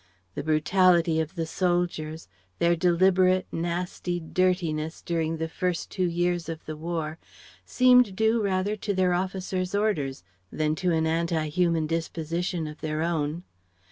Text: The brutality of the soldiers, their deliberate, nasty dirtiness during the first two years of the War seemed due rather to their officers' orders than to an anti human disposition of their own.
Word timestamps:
The 0.33 0.41
brutality 0.41 1.19
of 1.21 1.35
the 1.35 1.45
soldiers, 1.45 2.27
their 2.57 2.75
deliberate, 2.75 3.45
nasty 3.51 4.19
dirtiness 4.19 4.99
during 5.03 5.37
the 5.37 5.47
first 5.47 5.91
two 5.91 6.07
years 6.07 6.49
of 6.49 6.65
the 6.65 6.75
War 6.75 7.19
seemed 7.65 8.15
due 8.15 8.41
rather 8.41 8.75
to 8.77 8.95
their 8.95 9.13
officers' 9.13 9.75
orders 9.75 10.23
than 10.51 10.73
to 10.77 10.91
an 10.91 11.05
anti 11.05 11.49
human 11.49 11.85
disposition 11.85 12.65
of 12.65 12.81
their 12.81 13.03
own. 13.03 13.43